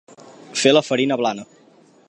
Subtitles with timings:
[0.61, 1.47] Fer la farina blana.